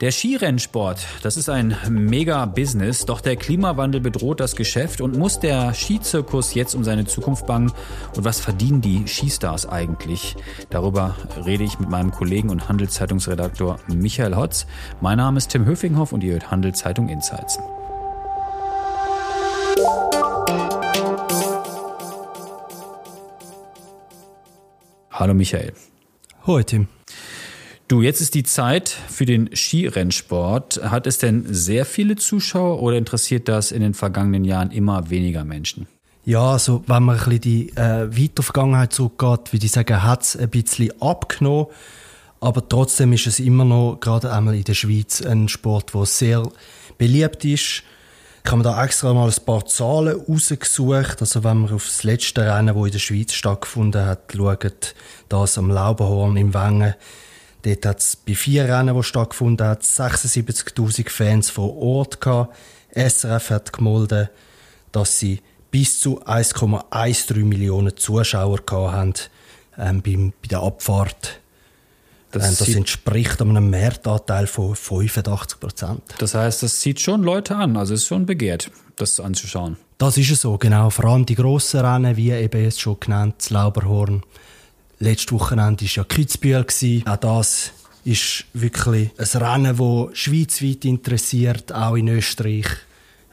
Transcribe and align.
Der 0.00 0.12
Skirennsport, 0.12 1.04
das 1.24 1.36
ist 1.36 1.48
ein 1.48 1.76
Mega-Business, 1.88 3.04
doch 3.04 3.20
der 3.20 3.34
Klimawandel 3.34 4.00
bedroht 4.00 4.38
das 4.38 4.54
Geschäft 4.54 5.00
und 5.00 5.18
muss 5.18 5.40
der 5.40 5.74
Skizirkus 5.74 6.54
jetzt 6.54 6.76
um 6.76 6.84
seine 6.84 7.04
Zukunft 7.04 7.48
bangen? 7.48 7.72
Und 8.14 8.24
was 8.24 8.38
verdienen 8.38 8.80
die 8.80 9.08
Skistars 9.08 9.68
eigentlich? 9.68 10.36
Darüber 10.70 11.16
rede 11.44 11.64
ich 11.64 11.80
mit 11.80 11.88
meinem 11.88 12.12
Kollegen 12.12 12.48
und 12.48 12.68
Handelszeitungsredaktor 12.68 13.80
Michael 13.88 14.36
Hotz. 14.36 14.66
Mein 15.00 15.18
Name 15.18 15.38
ist 15.38 15.48
Tim 15.48 15.66
Höfinghoff 15.66 16.12
und 16.12 16.22
ihr 16.22 16.34
hört 16.34 16.52
Handelszeitung 16.52 17.08
Insights. 17.08 17.58
Hallo 25.10 25.34
Michael. 25.34 25.72
Hoi 26.46 26.62
Tim. 26.62 26.86
Du, 27.88 28.02
jetzt 28.02 28.20
ist 28.20 28.34
die 28.34 28.42
Zeit 28.42 28.90
für 28.90 29.24
den 29.24 29.48
Skirennsport. 29.56 30.78
Hat 30.90 31.06
es 31.06 31.16
denn 31.16 31.46
sehr 31.48 31.86
viele 31.86 32.16
Zuschauer 32.16 32.82
oder 32.82 32.98
interessiert 32.98 33.48
das 33.48 33.72
in 33.72 33.80
den 33.80 33.94
vergangenen 33.94 34.44
Jahren 34.44 34.70
immer 34.72 35.08
weniger 35.08 35.42
Menschen? 35.42 35.88
Ja, 36.26 36.52
also 36.52 36.84
wenn 36.86 37.02
man 37.04 37.16
ein 37.16 37.24
bisschen 37.24 37.40
die 37.40 37.70
äh, 37.76 38.14
weite 38.14 38.42
Vergangenheit 38.42 38.92
zurückgeht, 38.92 39.54
würde 39.54 39.64
ich 39.64 39.72
sagen, 39.72 40.02
hat 40.02 40.22
es 40.22 40.36
ein 40.36 40.50
bisschen 40.50 41.00
abgenommen. 41.00 41.68
Aber 42.40 42.68
trotzdem 42.68 43.14
ist 43.14 43.26
es 43.26 43.40
immer 43.40 43.64
noch, 43.64 43.96
gerade 44.00 44.34
einmal 44.34 44.54
in 44.54 44.64
der 44.64 44.74
Schweiz, 44.74 45.22
ein 45.22 45.48
Sport, 45.48 45.94
der 45.94 46.04
sehr 46.04 46.42
beliebt 46.98 47.42
ist. 47.46 47.84
Ich 48.44 48.50
habe 48.50 48.58
mir 48.58 48.64
da 48.64 48.84
extra 48.84 49.14
mal 49.14 49.30
ein 49.30 49.44
paar 49.46 49.64
Zahlen 49.64 50.20
rausgesucht. 50.28 51.22
Also 51.22 51.42
wenn 51.42 51.62
man 51.62 51.72
auf 51.72 51.86
das 51.86 52.04
letzte 52.04 52.42
Rennen, 52.42 52.76
das 52.76 52.84
in 52.84 52.92
der 52.92 52.98
Schweiz 52.98 53.32
stattgefunden 53.32 54.04
hat, 54.04 54.34
schaut, 54.36 54.94
das 55.30 55.56
am 55.56 55.70
Laubenhorn 55.70 56.36
im 56.36 56.52
Wengen, 56.52 56.94
Dort 57.68 57.86
hat 57.86 58.00
es 58.00 58.16
bei 58.16 58.34
vier 58.34 58.64
Rennen, 58.64 58.96
die 58.96 59.02
stattgefunden 59.02 59.66
haben, 59.66 59.80
76.000 59.80 61.10
Fans 61.10 61.50
vor 61.50 61.76
Ort 61.76 62.20
gehabt. 62.20 62.56
SRF 62.94 63.50
hat 63.50 63.72
gemolden, 63.72 64.28
dass 64.92 65.18
sie 65.18 65.42
bis 65.70 66.00
zu 66.00 66.22
1,13 66.24 67.44
Millionen 67.44 67.94
Zuschauer 67.96 68.60
gehabt 68.64 68.92
haben 68.92 69.14
ähm, 69.78 70.02
beim, 70.02 70.32
bei 70.40 70.48
der 70.48 70.60
Abfahrt. 70.60 71.40
Das, 72.30 72.48
ähm, 72.48 72.56
das 72.58 72.74
entspricht 72.74 73.42
einem 73.42 73.68
Mehrtanteil 73.68 74.46
von 74.46 74.74
85 74.74 75.60
Prozent. 75.60 76.02
Das 76.18 76.34
heißt, 76.34 76.62
das 76.62 76.80
zieht 76.80 77.00
schon 77.00 77.22
Leute 77.22 77.54
an, 77.54 77.76
also 77.76 77.92
es 77.92 78.00
ist 78.00 78.06
schon 78.06 78.24
begehrt, 78.24 78.70
das 78.96 79.20
anzuschauen. 79.20 79.76
Das 79.98 80.16
ist 80.16 80.30
es 80.30 80.40
so, 80.42 80.56
genau. 80.56 80.88
Vor 80.90 81.06
allem 81.06 81.26
die 81.26 81.34
grossen 81.34 81.80
Rennen, 81.80 82.16
wie 82.16 82.30
eben 82.30 82.62
jetzt 82.62 82.80
schon 82.80 82.98
genannt, 83.00 83.34
das 83.38 83.50
Lauberhorn, 83.50 84.22
Letztes 85.00 85.32
Wochenende 85.32 85.84
war 85.84 85.90
ja 85.90 86.04
Kitzbühel. 86.04 86.64
Auch 87.06 87.16
das 87.16 87.72
ist 88.04 88.44
wirklich 88.52 89.10
ein 89.16 89.42
Rennen, 89.42 89.76
das 89.76 90.18
schweizweit 90.18 90.84
interessiert, 90.84 91.72
auch 91.72 91.94
in 91.94 92.08
Österreich. 92.08 92.66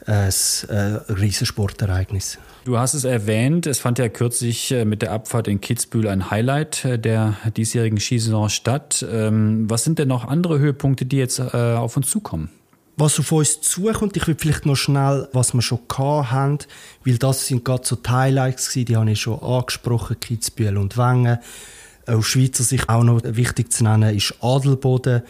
Ein 0.05 0.29
äh, 0.69 1.11
Riesensportereignis. 1.11 2.37
Du 2.63 2.77
hast 2.77 2.93
es 2.93 3.05
erwähnt, 3.05 3.65
es 3.65 3.79
fand 3.79 3.97
ja 3.97 4.07
kürzlich 4.07 4.71
äh, 4.71 4.85
mit 4.85 5.01
der 5.01 5.11
Abfahrt 5.11 5.47
in 5.47 5.61
Kitzbühel 5.61 6.07
ein 6.07 6.29
Highlight 6.29 6.85
äh, 6.85 6.99
der 6.99 7.33
diesjährigen 7.57 7.99
Skisaison 7.99 8.49
statt. 8.49 9.03
Ähm, 9.11 9.67
was 9.67 9.83
sind 9.83 9.97
denn 9.97 10.07
noch 10.07 10.27
andere 10.27 10.59
Höhepunkte, 10.59 11.07
die 11.07 11.17
jetzt 11.17 11.39
auf 11.39 11.97
uns 11.97 12.07
zukommen? 12.07 12.49
Was 12.97 13.19
auf 13.19 13.31
uns 13.31 13.61
zukommt. 13.61 14.15
Ich 14.17 14.27
will 14.27 14.35
vielleicht 14.37 14.65
noch 14.65 14.75
schnell, 14.75 15.27
was 15.33 15.53
wir 15.53 15.61
schon 15.61 15.79
haben, 15.97 16.59
weil 17.03 17.17
das 17.17 17.47
sind 17.47 17.65
gerade 17.65 17.85
so 17.85 17.95
die 17.95 18.09
Highlights 18.09 18.69
gewesen, 18.69 18.85
die 18.85 18.97
habe 18.97 19.11
ich 19.11 19.21
schon 19.21 19.41
angesprochen, 19.41 20.19
Kitzbühel 20.19 20.77
und 20.77 20.97
Wengen. 20.97 21.39
Aus 22.05 22.25
Schweizer 22.25 22.63
Sicht 22.63 22.87
auch 22.87 23.03
noch 23.03 23.21
wichtig 23.23 23.73
zu 23.73 23.83
nennen 23.83 24.15
ist 24.15 24.35
Adelboden. 24.41 25.23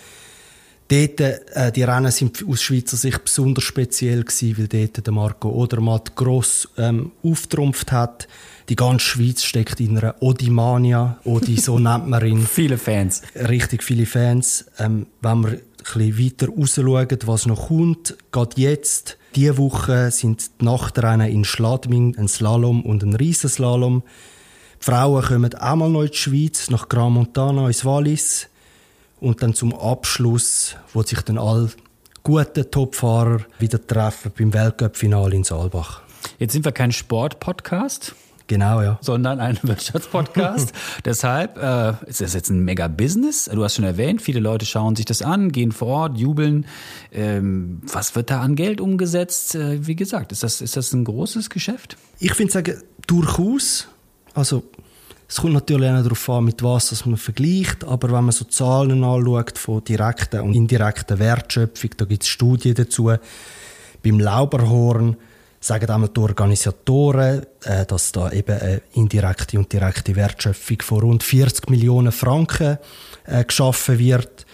Dort, 0.88 1.20
äh, 1.20 1.72
die 1.72 1.84
Rennen 1.84 2.12
sind 2.12 2.46
aus 2.48 2.62
Schweizer 2.62 2.96
Sicht 2.96 3.24
besonders 3.24 3.64
speziell 3.64 4.24
gewesen, 4.24 4.58
weil 4.58 4.68
dort 4.68 5.06
der 5.06 5.14
Marco 5.14 5.50
Odermatt 5.50 6.16
gross 6.16 6.70
ähm, 6.78 7.12
auftrumpft 7.24 7.92
hat. 7.92 8.28
Die 8.70 8.76
ganze 8.76 9.06
Schweiz 9.06 9.44
steckt 9.44 9.80
in 9.80 9.98
einer 9.98 10.16
Odimania. 10.22 11.18
Odi, 11.24 11.58
so 11.58 11.80
nennt 11.80 12.08
man 12.08 12.26
ihn. 12.26 12.46
viele 12.46 12.78
Fans. 12.78 13.24
Richtig 13.36 13.84
viele 13.84 14.06
Fans. 14.06 14.66
Ähm, 14.78 15.08
wenn 15.22 15.44
wir 15.44 15.60
bisschen 15.86 16.20
weiter 16.20 16.48
rausschauen, 16.50 17.20
was 17.26 17.46
noch 17.46 17.68
kommt. 17.68 18.18
Gerade 18.32 18.60
jetzt, 18.60 19.18
diese 19.36 19.58
Woche, 19.58 20.12
sind 20.12 20.50
die 20.60 20.66
Nachtrennen 20.66 21.30
in 21.30 21.46
Schladming 21.46 22.16
ein 22.18 22.28
Slalom 22.28 22.84
und 22.84 23.04
ein 23.04 23.16
Riesenslalom. 23.16 24.04
Die 24.82 24.86
Frauen 24.86 25.24
kommen 25.24 25.54
einmal 25.56 25.90
noch 25.90 26.04
in 26.04 26.12
die 26.12 26.18
Schweiz, 26.18 26.70
nach 26.70 26.90
Gran 26.90 27.14
Montana 27.14 27.68
ins 27.68 27.86
Wallis. 27.86 28.50
Und 29.26 29.42
dann 29.42 29.56
zum 29.56 29.74
Abschluss, 29.74 30.76
wo 30.94 31.02
sich 31.02 31.20
dann 31.22 31.40
alle 31.40 31.72
guten 32.22 32.70
Topfahrer 32.70 33.40
wieder 33.58 33.84
treffen 33.84 34.32
beim 34.38 34.54
Weltcup-Finale 34.54 35.36
in 35.36 35.44
Saalbach. 35.44 36.04
Jetzt 36.38 36.54
sind 36.54 36.64
wir 36.64 36.72
kein 36.72 36.92
Sport-Podcast. 36.92 38.14
Genau, 38.46 38.84
ja. 38.84 39.00
Sondern 39.02 39.40
ein 39.40 39.58
Wirtschaftspodcast. 39.64 40.74
Deshalb 41.06 41.58
äh, 41.58 41.94
ist 42.08 42.22
das 42.22 42.36
jetzt 42.36 42.52
ein 42.52 42.60
Mega-Business. 42.60 43.50
Du 43.52 43.64
hast 43.64 43.74
schon 43.74 43.86
erwähnt, 43.86 44.22
viele 44.22 44.40
Leute 44.40 44.68
schauen 44.68 44.96
sich 44.96 45.06
das 45.06 45.24
an, 45.24 45.52
gehen 45.52 45.72
vor 45.72 45.88
Ort, 45.88 46.20
jubeln. 46.20 46.68
Ähm, 47.12 47.82
was 47.92 48.16
wird 48.16 48.30
da 48.30 48.42
an 48.42 48.56
Geld 48.56 48.80
umgesetzt? 48.80 49.56
Äh, 49.56 49.88
wie 49.88 49.96
gesagt, 49.96 50.34
ist 50.34 50.44
das, 50.44 50.62
ist 50.62 50.78
das 50.78 50.94
ein 50.94 51.04
großes 51.04 51.50
Geschäft? 51.50 51.98
Ich 52.20 52.36
finde 52.36 52.54
sagen, 52.54 52.80
durchaus. 53.08 53.88
Also, 54.36 54.66
es 55.28 55.38
kommt 55.38 55.54
natürlich 55.54 55.90
auch 55.90 56.04
darauf 56.04 56.30
an, 56.30 56.46
mit 56.46 56.62
was 56.62 56.90
das 56.90 57.06
man 57.06 57.18
vergleicht, 57.18 57.84
aber 57.84 58.10
wenn 58.12 58.26
man 58.26 58.32
so 58.32 58.46
Zahlen 58.46 59.04
anschaut 59.04 59.58
von 59.58 59.84
direkter 59.84 60.44
und 60.44 60.54
indirekter 60.54 61.18
Wertschöpfung, 61.18 61.92
da 61.98 62.06
gibt 62.06 62.24
es 62.24 62.30
Studien 62.30 62.76
dazu. 62.76 63.12
Beim 64.04 64.20
Lauberhorn 64.20 65.18
sagen 65.60 65.90
einmal 65.90 66.10
die 66.10 66.20
Organisatoren, 66.20 67.44
äh, 67.64 67.86
dass 67.86 68.12
da 68.12 68.32
eben 68.32 68.60
eine 68.60 68.82
indirekte 68.94 69.58
und 69.58 69.74
direkte 69.74 70.16
Wertschöpfung 70.16 70.82
von 70.82 71.00
rund 71.00 71.24
40 71.24 71.70
Millionen 71.70 72.12
Franken 72.12 72.78
äh, 73.26 73.44
geschaffen 73.44 73.98
wird. 73.98 74.46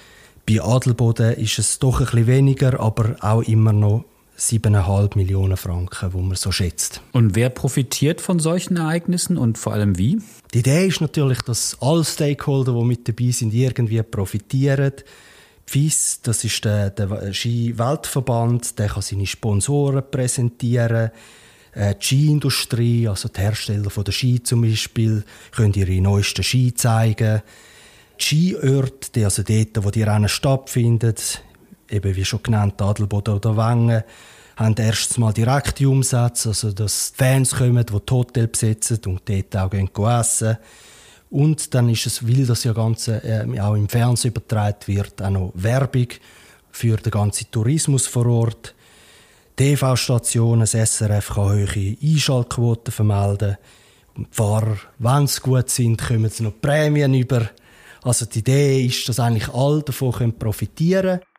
Bei 0.47 0.61
Adelboden 0.61 1.33
ist 1.33 1.59
es 1.59 1.79
doch 1.79 1.99
ein 1.99 2.05
bisschen 2.05 2.27
weniger, 2.27 2.79
aber 2.79 3.15
auch 3.19 3.41
immer 3.41 3.73
noch 3.73 4.05
7,5 4.41 5.17
Millionen 5.17 5.55
Franken, 5.55 6.13
wo 6.13 6.19
man 6.19 6.35
so 6.35 6.51
schätzt. 6.51 7.01
Und 7.11 7.35
wer 7.35 7.49
profitiert 7.49 8.21
von 8.21 8.39
solchen 8.39 8.75
Ereignissen 8.75 9.37
und 9.37 9.59
vor 9.59 9.73
allem 9.73 9.99
wie? 9.99 10.19
Die 10.53 10.59
Idee 10.59 10.87
ist 10.87 10.99
natürlich, 10.99 11.43
dass 11.43 11.77
alle 11.79 12.03
Stakeholder, 12.03 12.73
die 12.73 12.83
mit 12.83 13.07
dabei 13.07 13.29
sind, 13.29 13.53
irgendwie 13.53 14.01
profitieren. 14.01 14.93
FIS, 15.67 16.21
das 16.23 16.43
ist 16.43 16.65
der, 16.65 16.89
der 16.89 17.31
Ski-Weltverband, 17.31 18.79
der 18.79 18.87
kann 18.87 19.03
seine 19.03 19.27
Sponsoren 19.27 20.03
präsentieren. 20.09 21.11
Äh, 21.73 21.95
die 22.01 22.03
Skiindustrie, 22.03 23.07
also 23.07 23.29
die 23.29 23.39
Hersteller 23.39 23.91
von 23.91 24.03
der 24.03 24.11
Ski 24.11 24.41
zum 24.41 24.63
Beispiel, 24.63 25.23
können 25.51 25.73
ihre 25.73 26.01
neuesten 26.01 26.43
Ski 26.43 26.73
zeigen. 26.73 27.43
Die 28.19 28.23
Skiorte, 28.23 29.23
also 29.23 29.43
dort, 29.43 29.85
wo 29.85 29.91
die 29.91 30.03
Rennen 30.03 30.29
stattfinden, 30.29 31.13
eben 31.91 32.15
wie 32.15 32.25
schon 32.25 32.43
genannt, 32.43 32.81
Adelboden 32.81 33.35
oder 33.35 33.57
Wengen, 33.57 34.03
haben 34.55 34.75
erstens 34.77 35.17
mal 35.17 35.33
direkte 35.33 35.87
Umsätze, 35.87 36.49
also 36.49 36.71
dass 36.71 37.13
Fans 37.15 37.55
kommen, 37.55 37.85
die 37.85 37.93
das 37.93 38.11
Hotel 38.11 38.47
besetzen 38.47 38.99
und 39.05 39.27
dort 39.27 39.57
auch 39.57 39.69
gehen 39.69 39.89
essen 40.19 40.57
und 41.31 41.73
dann 41.73 41.87
ist 41.87 42.05
es, 42.05 42.27
weil 42.27 42.45
das 42.45 42.65
ja 42.65 42.73
Ganze 42.73 43.23
äh, 43.23 43.59
auch 43.61 43.75
im 43.75 43.87
Fernsehen 43.87 44.31
übertragen 44.31 44.85
wird, 44.87 45.21
auch 45.21 45.29
noch 45.29 45.51
Werbung 45.55 46.07
für 46.71 46.97
den 46.97 47.09
ganzen 47.09 47.49
Tourismus 47.49 48.05
vor 48.05 48.25
Ort. 48.25 48.75
TV-Stationen, 49.55 50.61
das 50.61 50.71
SRF 50.71 51.29
kann 51.29 51.43
hohe 51.43 51.97
Einschaltquoten 52.01 52.91
vermelden. 52.91 53.57
Und 54.15 54.27
die 54.27 54.35
Fahrer, 54.35 54.77
wenn 54.99 55.27
sie 55.27 55.39
gut 55.39 55.69
sind, 55.69 56.01
kommen 56.01 56.29
sie 56.29 56.43
noch 56.43 56.59
Prämien 56.59 57.13
über. 57.13 57.49
Also 58.03 58.25
die 58.25 58.39
Idee 58.39 58.85
ist, 58.85 59.07
dass 59.07 59.19
eigentlich 59.19 59.47
alle 59.53 59.83
davon 59.83 60.37
profitieren 60.37 61.19
können. 61.19 61.30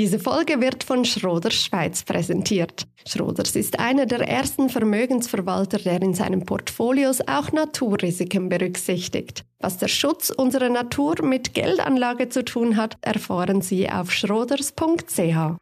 Diese 0.00 0.18
Folge 0.18 0.62
wird 0.62 0.82
von 0.82 1.04
Schroders 1.04 1.52
Schweiz 1.52 2.04
präsentiert. 2.04 2.86
Schroders 3.06 3.54
ist 3.54 3.78
einer 3.78 4.06
der 4.06 4.26
ersten 4.26 4.70
Vermögensverwalter, 4.70 5.76
der 5.76 6.00
in 6.00 6.14
seinen 6.14 6.46
Portfolios 6.46 7.20
auch 7.28 7.52
Naturrisiken 7.52 8.48
berücksichtigt. 8.48 9.44
Was 9.58 9.76
der 9.76 9.88
Schutz 9.88 10.30
unserer 10.30 10.70
Natur 10.70 11.16
mit 11.22 11.52
Geldanlage 11.52 12.30
zu 12.30 12.46
tun 12.46 12.78
hat, 12.78 12.96
erfahren 13.02 13.60
Sie 13.60 13.90
auf 13.90 14.10
schroders.ch. 14.10 15.58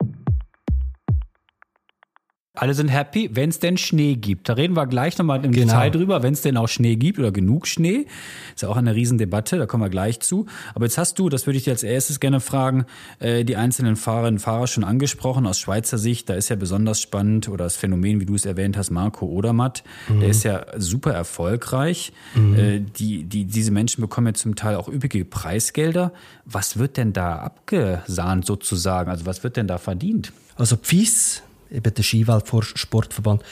alle 2.59 2.75
sind 2.75 2.89
happy, 2.89 3.31
wenn 3.33 3.51
es 3.51 3.59
denn 3.59 3.77
Schnee 3.77 4.17
gibt. 4.17 4.49
Da 4.49 4.55
reden 4.55 4.75
wir 4.75 4.87
gleich 4.87 5.17
nochmal 5.19 5.45
im 5.45 5.53
genau. 5.53 5.67
Detail 5.67 5.91
drüber, 5.91 6.23
wenn 6.23 6.33
es 6.33 6.43
denn 6.43 6.57
auch 6.57 6.69
Schnee 6.69 6.97
gibt 6.97 7.19
oder 7.19 7.31
genug 7.31 7.67
Schnee. 7.67 8.07
Ist 8.55 8.63
ja 8.63 8.69
auch 8.69 8.77
eine 8.77 8.95
Riesendebatte, 8.95 9.59
da 9.59 9.67
kommen 9.67 9.83
wir 9.83 9.91
gleich 9.91 10.21
zu. 10.21 10.47
Aber 10.75 10.85
jetzt 10.85 10.99
hast 10.99 11.19
du, 11.19 11.29
das 11.29 11.47
würde 11.47 11.59
ich 11.59 11.65
dir 11.65 11.73
als 11.73 11.83
erstes 11.83 12.21
gerne 12.21 12.41
fragen, 12.41 12.87
äh, 13.21 13.45
die 13.45 13.57
einzelnen 13.57 13.97
Fahrerinnen 13.97 14.35
und 14.35 14.41
Fahrer 14.41 14.67
schon 14.67 14.85
angesprochen 14.85 15.47
aus 15.47 15.59
Schweizer 15.59 15.99
Sicht. 15.99 16.29
Da 16.29 16.35
ist 16.35 16.49
ja 16.49 16.57
besonders 16.57 17.01
spannend 17.01 17.49
oder 17.49 17.65
das 17.65 17.77
Phänomen, 17.77 18.21
wie 18.21 18.27
du 18.27 18.35
es 18.35 18.45
erwähnt 18.45 18.77
hast, 18.77 18.91
Marco 18.91 19.27
Odermatt. 19.27 19.85
Mhm. 20.09 20.21
Der 20.21 20.29
ist 20.29 20.43
ja 20.45 20.67
super 20.77 21.13
erfolgreich. 21.13 22.13
Mhm. 22.35 22.59
Äh, 22.59 22.81
die, 22.81 23.25
die, 23.25 23.45
diese 23.45 23.71
Menschen 23.71 24.01
bekommen 24.01 24.29
ja 24.29 24.35
zum 24.35 24.57
Teil 24.57 24.77
auch 24.77 24.89
üppige 24.89 25.25
Preisgelder. 25.25 26.13
Was 26.45 26.79
wird 26.79 26.97
denn 26.97 27.13
da 27.13 27.37
abgesahnt 27.37 28.45
sozusagen? 28.45 29.11
Also 29.11 29.27
was 29.27 29.45
wird 29.45 29.57
denn 29.57 29.69
da 29.69 29.79
verdient? 29.79 30.33
Also 30.57 30.77
FIS 30.81 31.43
eben 31.71 31.95
der 31.95 32.03
Skiweltsportverband, 32.03 33.43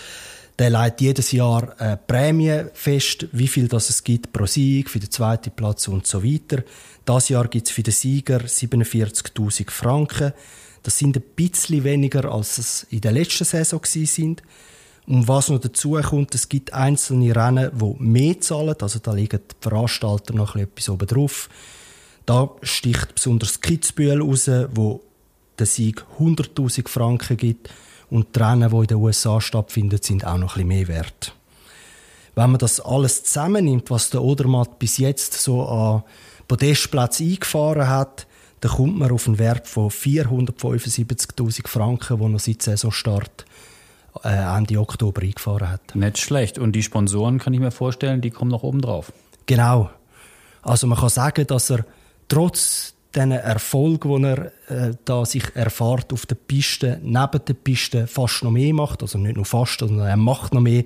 der 0.59 0.71
legt 0.71 1.01
jedes 1.03 1.33
Jahr 1.33 1.79
eine 1.79 1.99
Prämie 1.99 2.65
fest, 2.73 3.27
wie 3.33 3.49
viel 3.49 3.69
das 3.69 3.91
es 3.91 4.03
gibt 4.03 4.33
pro 4.33 4.47
Sieg, 4.47 4.89
für 4.89 4.99
den 4.99 5.11
zweiten 5.11 5.51
Platz 5.51 5.87
und 5.89 6.07
so 6.07 6.25
weiter. 6.25 6.63
Das 7.05 7.29
Jahr 7.29 7.49
gibt 7.49 7.67
es 7.67 7.73
für 7.73 7.83
den 7.83 7.93
Sieger 7.93 8.39
47.000 8.39 9.71
Franken. 9.71 10.33
Das 10.83 10.99
sind 10.99 11.17
ein 11.17 11.25
bisschen 11.35 11.85
weniger, 11.85 12.33
als 12.33 12.59
es 12.59 12.87
in 12.91 13.03
der 13.03 13.13
letzten 13.13 13.45
Saison 13.45 13.81
sind. 13.85 14.43
Und 15.07 15.29
was 15.29 15.51
noch 15.51 15.61
dazu 15.61 15.93
kommt, 16.03 16.35
es 16.35 16.49
gibt 16.49 16.73
einzelne 16.73 17.37
Rennen, 17.37 17.71
die 17.75 18.03
mehr 18.03 18.41
zahlen. 18.41 18.77
Also 18.81 18.99
da 18.99 19.13
liegen 19.13 19.41
die 19.41 19.55
Veranstalter 19.61 20.35
noch 20.35 20.57
etwas 20.57 20.89
oben 20.89 21.07
drauf. 21.07 21.49
Da 22.25 22.51
sticht 22.63 23.15
besonders 23.15 23.61
Kitzbühel 23.61 24.21
raus, 24.21 24.51
wo 24.75 25.03
der 25.59 25.67
Sieg 25.67 26.03
100.000 26.19 26.89
Franken 26.89 27.37
gibt 27.37 27.71
und 28.11 28.35
die 28.35 28.41
Rennen, 28.41 28.71
die 28.71 28.77
in 28.77 28.87
den 28.87 28.97
USA 28.99 29.41
stattfinden, 29.41 30.01
sind 30.01 30.25
auch 30.25 30.39
noch 30.39 30.57
ein 30.57 30.67
bisschen 30.67 30.69
mehr 30.69 30.89
wert. 30.89 31.35
Wenn 32.35 32.51
man 32.51 32.59
das 32.59 32.81
alles 32.81 33.25
zusammennimmt, 33.25 33.91
was 33.91 34.11
der 34.11 34.23
Odermatt 34.23 34.79
bis 34.79 34.99
jetzt 34.99 35.33
so 35.35 35.67
an 35.67 36.03
Podestplätzen 36.49 37.31
eingefahren 37.31 37.89
hat, 37.89 38.27
dann 38.61 38.73
kommt 38.73 38.99
man 38.99 39.11
auf 39.11 39.27
einen 39.27 39.39
Wert 39.39 39.67
von 39.67 39.91
475.000 39.91 41.67
Franken, 41.67 42.19
den 42.19 42.35
er 42.35 42.39
seit 42.39 42.63
Saisonstart 42.63 43.47
äh, 44.23 44.57
Ende 44.57 44.79
Oktober 44.79 45.23
eingefahren 45.23 45.71
hat. 45.71 45.95
Nicht 45.95 46.19
schlecht. 46.19 46.59
Und 46.59 46.73
die 46.73 46.83
Sponsoren, 46.83 47.39
kann 47.39 47.55
ich 47.55 47.61
mir 47.61 47.71
vorstellen, 47.71 48.21
die 48.21 48.31
kommen 48.31 48.51
noch 48.51 48.63
oben 48.63 48.81
drauf. 48.81 49.13
Genau. 49.47 49.91
Also 50.63 50.87
man 50.87 50.99
kann 50.99 51.09
sagen, 51.09 51.47
dass 51.47 51.71
er 51.71 51.85
trotz 52.29 52.96
den 53.17 53.33
Erfolg, 53.33 54.03
den 54.03 54.25
er 54.25 54.53
äh, 54.69 54.95
da 55.05 55.25
sich 55.25 55.45
erfahrt 55.55 56.13
auf 56.13 56.27
der 56.27 56.35
Piste, 56.37 57.01
neben 57.03 57.45
der 57.47 57.55
Piste 57.55 58.07
fast 58.07 58.45
noch 58.45 58.51
mehr 58.51 58.75
macht. 58.75 59.03
Also 59.03 59.19
nicht 59.19 59.37
nur 59.37 59.45
fast, 59.45 59.81
sondern 59.81 60.07
er 60.07 60.17
macht 60.17 60.55
noch 60.55 60.61
mehr. 60.61 60.85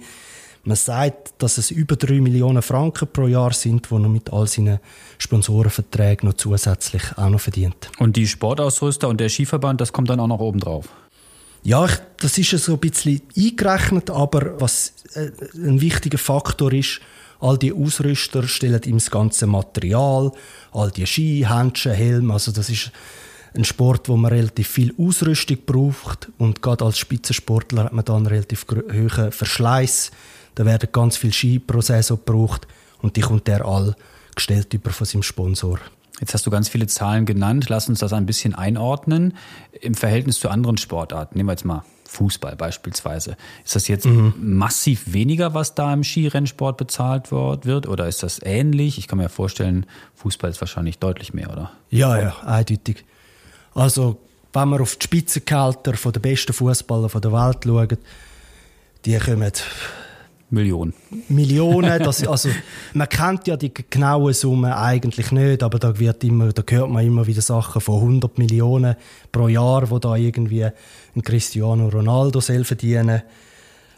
Man 0.63 0.77
sagt, 0.77 1.35
dass 1.39 1.57
es 1.57 1.71
über 1.71 1.97
3 1.97 2.21
Millionen 2.21 2.63
Franken 2.63 3.09
pro 3.11 3.27
Jahr 3.27 3.53
sind, 3.53 3.91
die 3.91 3.95
er 3.95 4.09
mit 4.09 4.31
all 4.31 4.47
seinen 4.47 4.79
Sponsorenverträgen 5.19 6.29
noch 6.29 6.37
zusätzlich 6.37 7.03
auch 7.17 7.31
noch 7.31 7.41
verdient. 7.41 7.91
Und 7.99 8.17
die 8.17 8.27
Sportausrüster 8.27 9.09
und 9.09 9.21
der 9.21 9.31
Skiverband, 9.31 9.81
das 9.81 9.93
kommt 9.93 10.11
dann 10.11 10.21
auch 10.21 10.27
noch 10.27 10.41
oben 10.41 10.61
drauf? 10.61 10.89
Ja, 11.63 11.89
das 12.19 12.39
ist 12.39 12.53
ja 12.53 12.59
so 12.59 12.75
ein 12.75 12.79
bisschen 12.79 13.23
eingerechnet, 13.37 14.11
aber 14.11 14.61
was 14.61 14.95
äh, 15.15 15.31
ein 15.55 15.81
wichtiger 15.81 16.19
Faktor 16.19 16.73
ist, 16.73 17.01
All 17.41 17.57
die 17.57 17.73
Ausrüster 17.73 18.47
stellen 18.47 18.83
ihm 18.85 18.97
das 18.99 19.11
ganze 19.11 19.47
Material, 19.47 20.33
all 20.73 20.91
die 20.91 21.07
Ski, 21.07 21.47
Handschuhe, 21.49 21.95
Helm. 21.95 22.31
Also 22.31 22.53
das 22.53 22.69
ist 22.69 22.93
ein 23.55 23.65
Sport, 23.65 24.09
wo 24.09 24.17
man 24.17 24.33
relativ 24.33 24.69
viel 24.69 24.95
Ausrüstung 24.99 25.59
braucht 25.67 26.29
und 26.39 26.63
gerade 26.63 26.85
als 26.85 26.99
Spitzensportler 26.99 27.85
hat 27.85 27.93
man 27.93 28.05
dann 28.05 28.17
einen 28.19 28.27
relativ 28.27 28.67
hohen 28.69 29.33
Verschleiß. 29.33 30.11
Da 30.55 30.65
werden 30.65 30.89
ganz 30.93 31.17
viele 31.17 31.33
Ski 31.33 31.59
pro 31.59 31.81
gebraucht 31.81 32.67
und 33.01 33.17
die 33.17 33.23
kommt 33.23 33.47
der 33.47 33.65
all 33.65 33.97
gestellt 34.35 34.73
über 34.75 34.91
von 34.91 35.07
seinem 35.07 35.23
Sponsor. 35.23 35.79
Jetzt 36.21 36.35
hast 36.35 36.47
du 36.47 36.51
ganz 36.51 36.69
viele 36.69 36.87
Zahlen 36.87 37.25
genannt. 37.25 37.69
Lass 37.71 37.89
uns 37.89 38.01
das 38.01 38.13
ein 38.13 38.27
bisschen 38.27 38.55
einordnen 38.55 39.35
im 39.81 39.95
Verhältnis 39.95 40.39
zu 40.39 40.51
anderen 40.51 40.77
Sportarten. 40.77 41.37
Nehmen 41.37 41.49
wir 41.49 41.55
jetzt 41.55 41.65
mal 41.65 41.83
Fußball 42.11 42.57
beispielsweise. 42.57 43.37
Ist 43.65 43.77
das 43.77 43.87
jetzt 43.87 44.05
mhm. 44.05 44.35
massiv 44.37 45.13
weniger, 45.13 45.55
was 45.55 45.77
da 45.77 45.93
im 45.95 46.03
Skirennsport 46.03 46.77
bezahlt 46.77 47.31
wird? 47.31 47.87
Oder 47.87 48.09
ist 48.09 48.25
das 48.25 48.41
ähnlich? 48.43 48.99
Ich 48.99 49.07
kann 49.07 49.19
mir 49.19 49.29
vorstellen, 49.29 49.87
Fußball 50.17 50.51
ist 50.51 50.61
wahrscheinlich 50.61 50.99
deutlich 50.99 51.33
mehr, 51.33 51.51
oder? 51.51 51.71
Ja, 51.89 52.21
ja, 52.21 52.37
eindeutig. 52.45 53.05
Also, 53.75 54.19
wenn 54.53 54.69
man 54.69 54.81
auf 54.81 54.97
die 54.97 55.05
Spitzengehalter 55.05 55.93
der 55.93 56.21
besten 56.21 56.53
Fußballer 56.53 57.09
der 57.09 57.33
Welt 57.33 57.65
schaut, 57.65 57.99
die 59.05 59.19
kommen 59.19 59.53
Millionen. 60.51 60.93
Millionen, 61.29 61.99
das, 62.03 62.27
also 62.27 62.49
man 62.93 63.09
kennt 63.09 63.47
ja 63.47 63.57
die 63.57 63.73
genauen 63.73 64.35
Summen 64.35 64.73
eigentlich 64.73 65.31
nicht, 65.33 65.63
aber 65.63 65.79
da 65.79 65.99
wird 65.99 66.25
immer, 66.25 66.53
da 66.53 66.63
hört 66.69 66.91
man 66.91 67.07
immer 67.07 67.27
wieder 67.27 67.43
Sachen 67.43 67.81
von 67.81 67.97
100 67.97 68.39
Millionen 68.39 68.97
pro 69.31 69.49
Jahr, 69.49 69.91
wo 69.91 69.99
da 69.99 70.17
irgendwie 70.17 70.65
ein 70.65 71.23
Cristiano 71.23 71.89
Ronaldo 71.89 72.41
soll 72.41 72.65
verdienen. 72.65 73.23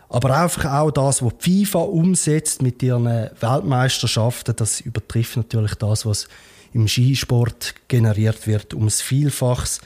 Aber 0.09 0.37
einfach 0.37 0.67
auch 0.67 0.91
das, 0.91 1.23
was 1.23 1.33
die 1.39 1.65
FIFA 1.65 1.79
umsetzt 1.79 2.61
mit 2.61 2.83
ihren 2.83 3.07
Weltmeisterschaften, 3.07 4.55
das 4.55 4.83
übertrifft 4.83 5.39
natürlich 5.39 5.75
das, 5.77 6.05
was 6.05 6.29
im 6.75 6.87
Skisport 6.87 7.75
generiert 7.89 8.47
wird, 8.47 8.75
ums 8.75 9.01
Vielfaches. 9.01 9.81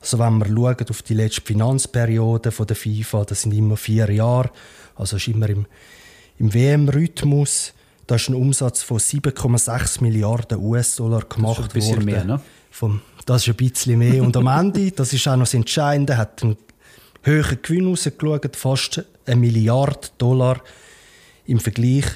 Also 0.00 0.20
wenn 0.20 0.38
wir 0.38 0.46
schauen 0.46 0.88
auf 0.88 1.02
die 1.02 1.14
letzte 1.14 1.40
Finanzperiode 1.40 2.52
von 2.52 2.66
der 2.66 2.76
FIFA, 2.76 3.24
das 3.24 3.42
sind 3.42 3.54
immer 3.54 3.76
vier 3.76 4.08
Jahre, 4.10 4.50
also 4.94 5.16
ist 5.16 5.28
immer 5.28 5.48
im 5.48 5.66
im 6.42 6.52
WM-Rhythmus. 6.52 7.72
Da 8.06 8.16
ist 8.16 8.28
ein 8.28 8.34
Umsatz 8.34 8.82
von 8.82 8.98
7,6 8.98 10.02
Milliarden 10.02 10.58
US-Dollar 10.58 11.22
gemacht 11.22 11.70
das 11.74 11.86
worden. 11.86 12.04
Mehr, 12.04 12.24
ne? 12.24 12.40
Vom, 12.70 13.00
das 13.24 13.42
ist 13.42 13.48
ein 13.48 13.56
bisschen 13.56 13.98
mehr. 13.98 14.22
Und 14.22 14.36
am 14.36 14.48
Ende, 14.48 14.90
das 14.90 15.12
ist 15.12 15.26
auch 15.28 15.36
noch 15.36 15.44
das 15.44 15.54
Entscheidende, 15.54 16.16
hat 16.16 16.42
einen 16.42 16.56
höheren 17.22 17.58
Gewinn 17.62 17.86
rausgeschaut, 17.86 18.56
fast 18.56 19.04
eine 19.24 19.36
Milliarde 19.36 20.08
Dollar 20.18 20.60
im 21.46 21.60
Vergleich. 21.60 22.06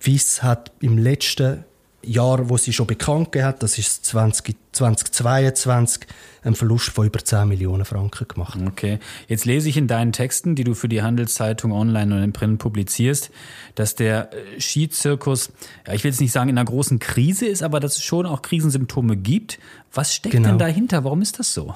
FIS 0.00 0.42
hat 0.42 0.72
im 0.80 0.98
letzten 0.98 1.64
Jahr, 2.02 2.48
wo 2.48 2.56
sie 2.56 2.72
schon 2.72 2.86
bekannt 2.86 3.34
hat, 3.36 3.62
das 3.62 3.76
ist 3.76 4.04
20, 4.06 4.56
2022, 4.72 6.06
einen 6.42 6.54
Verlust 6.54 6.90
von 6.90 7.06
über 7.06 7.18
10 7.18 7.48
Millionen 7.48 7.84
Franken 7.84 8.28
gemacht. 8.28 8.58
Okay. 8.66 9.00
Jetzt 9.26 9.44
lese 9.44 9.68
ich 9.68 9.76
in 9.76 9.88
deinen 9.88 10.12
Texten, 10.12 10.54
die 10.54 10.64
du 10.64 10.74
für 10.74 10.88
die 10.88 11.02
Handelszeitung 11.02 11.72
online 11.72 12.14
und 12.14 12.22
im 12.22 12.32
Print 12.32 12.60
publizierst, 12.60 13.30
dass 13.74 13.96
der 13.96 14.32
äh, 14.32 14.60
Skizirkus, 14.60 15.50
ja, 15.86 15.94
ich 15.94 16.04
will 16.04 16.12
jetzt 16.12 16.20
nicht 16.20 16.32
sagen 16.32 16.48
in 16.50 16.56
einer 16.56 16.64
großen 16.64 17.00
Krise 17.00 17.46
ist, 17.46 17.62
aber 17.62 17.80
dass 17.80 17.96
es 17.96 18.04
schon 18.04 18.26
auch 18.26 18.42
Krisensymptome 18.42 19.16
gibt. 19.16 19.58
Was 19.92 20.14
steckt 20.14 20.34
genau. 20.34 20.50
denn 20.50 20.58
dahinter? 20.58 21.02
Warum 21.02 21.20
ist 21.20 21.38
das 21.40 21.52
so? 21.52 21.74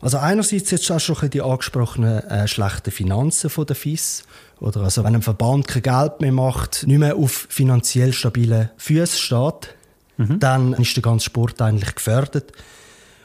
Also 0.00 0.18
einerseits 0.18 0.70
jetzt 0.70 0.90
auch 0.90 0.98
schon 0.98 1.28
die 1.28 1.42
angesprochenen 1.42 2.24
äh, 2.24 2.48
schlechten 2.48 2.90
Finanzen 2.90 3.50
von 3.50 3.66
der 3.66 3.76
FIS. 3.76 4.24
Oder 4.60 4.82
also 4.82 5.04
wenn 5.04 5.14
ein 5.14 5.22
Verband 5.22 5.68
kein 5.68 5.82
Geld 5.82 6.20
mehr 6.20 6.32
macht, 6.32 6.86
nicht 6.86 6.98
mehr 6.98 7.16
auf 7.16 7.46
finanziell 7.50 8.12
stabile 8.12 8.70
Füße 8.76 9.18
steht, 9.18 9.74
mhm. 10.16 10.38
dann 10.38 10.72
ist 10.74 10.96
der 10.96 11.02
ganze 11.02 11.26
Sport 11.26 11.60
eigentlich 11.60 11.94
gefährdet. 11.94 12.52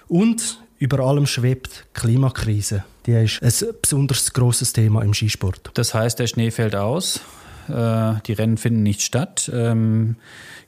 Und 0.07 0.59
über 0.77 0.99
allem 0.99 1.25
schwebt 1.25 1.85
die 1.95 1.99
Klimakrise. 1.99 2.83
Die 3.05 3.13
ist 3.13 3.41
ein 3.41 3.75
besonders 3.81 4.33
großes 4.33 4.73
Thema 4.73 5.01
im 5.01 5.13
Skisport. 5.13 5.71
Das 5.75 5.93
heißt, 5.93 6.19
der 6.19 6.27
Schnee 6.27 6.51
fällt 6.51 6.75
aus, 6.75 7.21
äh, 7.69 8.13
die 8.25 8.33
Rennen 8.33 8.57
finden 8.57 8.83
nicht 8.83 9.01
statt. 9.01 9.49
Ähm, 9.53 10.15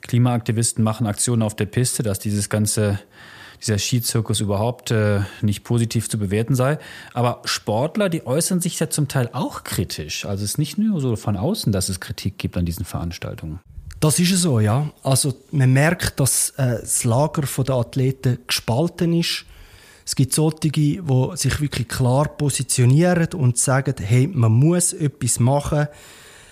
Klimaaktivisten 0.02 0.82
machen 0.82 1.06
Aktionen 1.06 1.42
auf 1.42 1.56
der 1.56 1.66
Piste, 1.66 2.02
dass 2.02 2.18
dieses 2.18 2.48
ganze 2.48 2.98
dieser 3.60 3.78
Skizirkus 3.78 4.40
überhaupt 4.40 4.90
äh, 4.90 5.20
nicht 5.42 5.64
positiv 5.64 6.08
zu 6.08 6.18
bewerten 6.18 6.54
sei. 6.54 6.78
Aber 7.14 7.42
Sportler, 7.44 8.08
die 8.08 8.26
äußern 8.26 8.60
sich 8.60 8.78
ja 8.78 8.90
zum 8.90 9.08
Teil 9.08 9.30
auch 9.32 9.64
kritisch. 9.64 10.24
Also 10.24 10.44
es 10.44 10.52
ist 10.52 10.58
nicht 10.58 10.78
nur 10.78 11.00
so 11.00 11.16
von 11.16 11.36
außen, 11.36 11.72
dass 11.72 11.88
es 11.88 12.00
Kritik 12.00 12.38
gibt 12.38 12.56
an 12.56 12.64
diesen 12.64 12.84
Veranstaltungen. 12.84 13.60
Das 14.00 14.20
ist 14.20 14.30
so, 14.30 14.60
ja. 14.60 14.90
Also 15.02 15.34
man 15.50 15.72
merkt, 15.72 16.20
dass 16.20 16.50
äh, 16.50 16.80
das 16.80 17.04
Lager 17.04 17.42
der 17.64 17.74
Athleten 17.74 18.38
gespalten 18.46 19.12
ist. 19.12 19.44
Es 20.06 20.14
gibt 20.14 20.32
solche, 20.32 20.70
die 20.70 21.02
sich 21.34 21.60
wirklich 21.60 21.88
klar 21.88 22.28
positionieren 22.28 23.28
und 23.34 23.58
sagen, 23.58 23.94
hey, 23.98 24.26
man 24.26 24.52
muss 24.52 24.92
etwas 24.94 25.38
machen. 25.38 25.88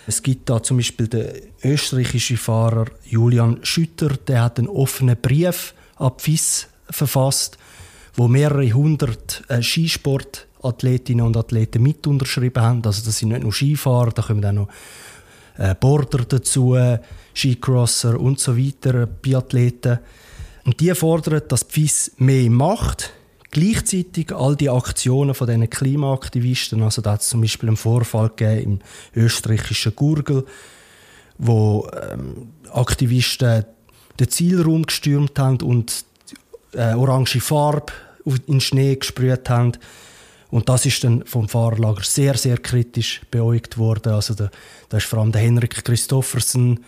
Es 0.05 0.21
gibt 0.21 0.49
da 0.49 0.61
zum 0.61 0.77
Beispiel 0.77 1.07
den 1.07 1.31
österreichischen 1.63 2.37
Fahrer 2.37 2.85
Julian 3.03 3.59
Schütter, 3.63 4.09
der 4.09 4.43
hat 4.43 4.59
einen 4.59 4.67
offenen 4.67 5.17
Brief 5.19 5.73
an 5.95 6.11
FIS 6.17 6.67
verfasst, 6.89 7.57
wo 8.15 8.27
mehrere 8.27 8.71
hundert 8.71 9.43
äh, 9.47 9.61
Skisportathletinnen 9.61 11.25
und 11.25 11.37
Athleten 11.37 11.83
mit 11.83 12.05
unterschrieben 12.07 12.63
haben. 12.63 12.81
Also 12.85 13.05
das 13.05 13.19
sind 13.19 13.29
nicht 13.29 13.43
nur 13.43 13.53
Skifahrer, 13.53 14.11
da 14.11 14.21
kommen 14.21 14.45
auch 14.45 14.51
noch 14.51 14.69
äh, 15.57 15.75
Border 15.75 16.25
dazu, 16.25 16.77
Skicrosser 17.35 18.19
und 18.19 18.39
so 18.39 18.57
weiter, 18.57 19.05
Biathleten. 19.05 19.99
Und 20.65 20.79
die 20.79 20.93
fordern, 20.95 21.43
dass 21.47 21.67
die 21.67 21.87
FIS 21.87 22.11
mehr 22.17 22.49
macht. 22.49 23.13
gleichzeitig 23.51 24.33
all 24.33 24.55
die 24.55 24.69
Aktionen 24.69 25.33
von 25.33 25.47
diesen 25.47 25.69
Klimaaktivisten, 25.69 26.81
also 26.83 27.01
da 27.01 27.13
hat 27.13 27.21
es 27.21 27.29
zum 27.29 27.41
Beispiel 27.41 27.69
einen 27.69 27.77
Vorfall 27.77 28.29
gegeben 28.29 28.81
im 29.13 29.23
österreichischen 29.23 29.95
Gurgel, 29.95 30.45
wo 31.37 31.89
ähm, 32.11 32.49
Aktivisten 32.71 33.65
den 34.19 34.29
Zielraum 34.29 34.83
gestürmt 34.83 35.37
haben 35.39 35.61
und 35.61 36.05
äh, 36.73 36.93
orange 36.93 37.39
Farbe 37.39 37.93
in 38.25 38.41
den 38.47 38.61
Schnee 38.61 38.95
gesprüht 38.95 39.49
haben. 39.49 39.73
Und 40.49 40.69
das 40.69 40.85
ist 40.85 41.03
dann 41.03 41.25
vom 41.25 41.49
Fahrerlager 41.49 42.03
sehr, 42.03 42.37
sehr 42.37 42.57
kritisch 42.57 43.21
beäugt 43.31 43.77
worden. 43.77 44.13
Also 44.13 44.33
da, 44.33 44.49
da 44.89 44.97
ist 44.97 45.05
vor 45.05 45.19
allem 45.19 45.31
der 45.31 45.41
Henrik 45.41 45.83
Christoffersen 45.83 46.79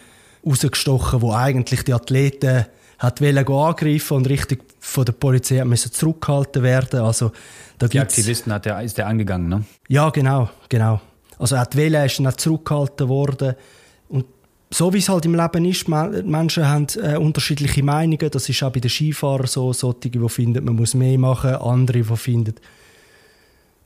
rausgestochen, 0.45 1.21
wo 1.21 1.33
eigentlich 1.33 1.83
die 1.83 1.93
Athleten 1.93 2.65
hat 2.99 3.21
angreifen 3.21 4.17
und 4.17 4.29
richtig 4.29 4.63
von 4.79 5.05
der 5.05 5.13
Polizei 5.13 5.63
müssen 5.63 5.91
zurückgehalten 5.91 6.63
werden. 6.63 7.01
Also 7.01 7.31
da 7.77 7.87
die 7.87 7.99
Aktivisten 7.99 8.51
hat 8.51 8.65
der, 8.65 8.81
ist 8.81 8.97
der 8.97 9.07
angegangen, 9.07 9.47
ne? 9.47 9.63
Ja, 9.87 10.09
genau, 10.09 10.49
genau. 10.67 10.99
Also 11.37 11.55
auch 11.55 11.65
die 11.65 11.77
Welle 11.77 12.05
ist 12.05 12.19
dann 12.19 12.37
zurückgehalten 12.37 13.07
worden 13.07 13.55
so 14.71 14.93
wie 14.93 14.99
es 14.99 15.09
halt 15.09 15.25
im 15.25 15.35
Leben 15.35 15.65
ist, 15.65 15.87
Menschen 15.87 16.67
haben 16.67 16.87
äh, 17.01 17.17
unterschiedliche 17.17 17.81
Meinungen. 17.81 18.29
Das 18.29 18.47
ist 18.47 18.61
auch 18.61 18.71
bei 18.71 18.79
den 18.79 18.89
Skifahrern 18.89 19.47
so. 19.47 19.73
Solche, 19.73 20.09
die 20.09 20.29
finden, 20.29 20.63
man 20.63 20.75
muss 20.75 20.93
mehr 20.93 21.17
machen. 21.17 21.55
Andere, 21.55 22.03
die 22.03 22.17
finden, 22.17 22.53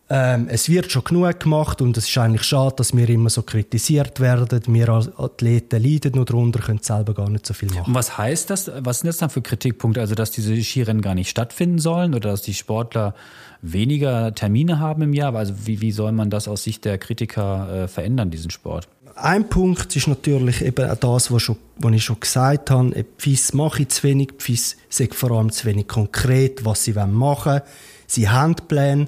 ähm, 0.10 0.48
es 0.50 0.68
wird 0.68 0.92
schon 0.92 1.06
genug 1.06 1.40
gemacht 1.40 1.82
und 1.82 1.96
es 1.96 2.10
ist 2.10 2.18
eigentlich 2.18 2.44
schade, 2.44 2.76
dass 2.76 2.96
wir 2.96 3.10
immer 3.10 3.30
so 3.30 3.42
kritisiert 3.42 4.20
werden. 4.20 4.62
Wir 4.68 4.90
als 4.90 5.18
Athleten 5.18 5.82
leiden 5.82 6.12
nur 6.16 6.26
darunter, 6.26 6.60
können 6.60 6.82
selber 6.84 7.14
gar 7.14 7.30
nicht 7.30 7.46
so 7.48 7.54
viel 7.54 7.70
machen. 7.70 7.88
Und 7.88 7.96
was 7.96 8.18
heißt 8.18 8.50
das? 8.50 8.70
Was 8.80 9.00
sind 9.00 9.08
das 9.08 9.18
dann 9.18 9.30
für 9.30 9.42
Kritikpunkte? 9.42 10.02
Also, 10.02 10.14
dass 10.14 10.32
diese 10.32 10.62
Skirennen 10.62 11.02
gar 11.02 11.16
nicht 11.16 11.30
stattfinden 11.30 11.80
sollen 11.80 12.14
oder 12.14 12.32
dass 12.32 12.42
die 12.42 12.54
Sportler 12.54 13.16
weniger 13.62 14.36
Termine 14.36 14.80
haben 14.80 15.04
im 15.04 15.14
Jahr? 15.14 15.34
Also, 15.34 15.54
wie, 15.66 15.80
wie 15.80 15.92
soll 15.92 16.12
man 16.12 16.30
das 16.30 16.50
aus 16.50 16.64
Sicht 16.64 16.84
der 16.84 16.98
Kritiker 16.98 17.84
äh, 17.84 17.88
verändern, 17.88 18.30
diesen 18.30 18.52
Sport? 18.52 18.90
Ein 19.16 19.48
Punkt 19.48 19.96
ist 19.96 20.08
natürlich 20.08 20.62
eben 20.62 20.90
auch 20.90 20.96
das, 20.96 21.32
was, 21.32 21.42
schon, 21.44 21.58
was 21.78 21.94
ich 21.94 22.04
schon 22.04 22.20
gesagt 22.20 22.72
habe. 22.72 23.06
FIS 23.18 23.54
mache 23.54 23.84
ich 23.84 23.90
zu 23.90 24.04
wenig. 24.04 24.34
FIS 24.40 24.76
sagt 24.90 25.16
vor 25.16 25.32
allem 25.32 25.52
zu 25.52 25.66
wenig 25.66 25.88
konkret, 25.88 26.66
was 26.66 26.84
sie 26.84 26.94
machen 26.94 27.20
wollen. 27.20 27.62
Sie 28.08 28.30
haben 28.30 28.56
Pläne. 28.56 29.08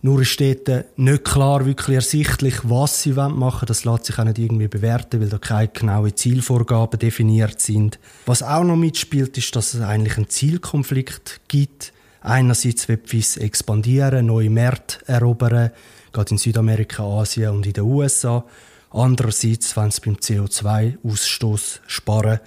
Nur 0.00 0.22
ist 0.22 0.40
dort 0.40 0.96
nicht 0.96 1.24
klar, 1.24 1.66
wirklich 1.66 1.96
ersichtlich, 1.96 2.54
was 2.62 3.02
sie 3.02 3.12
machen 3.12 3.40
wollen. 3.40 3.66
Das 3.66 3.84
lässt 3.84 4.06
sich 4.06 4.18
auch 4.18 4.24
nicht 4.24 4.38
irgendwie 4.38 4.68
bewerten, 4.68 5.20
weil 5.20 5.28
da 5.28 5.38
keine 5.38 5.68
genauen 5.68 6.16
Zielvorgaben 6.16 6.98
definiert 6.98 7.60
sind. 7.60 7.98
Was 8.24 8.42
auch 8.42 8.64
noch 8.64 8.76
mitspielt, 8.76 9.36
ist, 9.36 9.54
dass 9.56 9.74
es 9.74 9.80
eigentlich 9.80 10.16
einen 10.16 10.28
Zielkonflikt 10.28 11.40
gibt. 11.48 11.92
Einerseits 12.20 12.88
will 12.88 13.00
FIS 13.04 13.36
expandieren, 13.36 14.26
neue 14.26 14.50
Märkte 14.50 14.98
erobern, 15.06 15.70
gerade 16.12 16.30
in 16.30 16.38
Südamerika, 16.38 17.02
Asien 17.02 17.50
und 17.50 17.66
in 17.66 17.72
den 17.72 17.84
USA. 17.84 18.44
Andererseits 18.90 19.76
wollen 19.76 19.90
sie 19.90 20.00
beim 20.00 20.14
CO2-Ausstoß 20.14 21.80
sparen. 21.86 22.40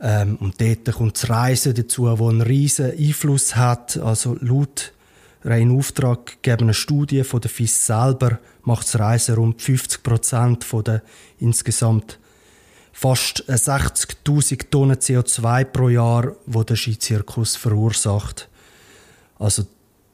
Ähm, 0.00 0.36
und 0.36 0.60
dort 0.60 0.92
kommt 0.94 1.16
das 1.16 1.30
Reisen 1.30 1.74
dazu, 1.74 2.18
wo 2.18 2.28
einen 2.28 2.42
riesen 2.42 2.90
Einfluss 2.90 3.56
hat. 3.56 3.96
Also 3.96 4.36
laut 4.40 4.92
rein 5.44 5.76
auftraggegebenen 5.76 6.74
Studie 6.74 7.24
von 7.24 7.40
der 7.40 7.50
FIS 7.50 7.86
selber 7.86 8.38
macht 8.62 8.86
das 8.86 8.98
Reisen 8.98 9.36
rund 9.36 9.62
50 9.62 10.02
Prozent 10.02 10.64
von 10.64 10.84
der 10.84 11.02
insgesamt 11.38 12.18
fast 12.92 13.44
60.000 13.48 14.70
Tonnen 14.70 14.96
CO2 14.96 15.64
pro 15.64 15.88
Jahr, 15.88 16.34
wo 16.46 16.64
der 16.64 16.76
Skizirkus 16.76 17.54
verursacht. 17.54 18.48
Also 19.38 19.66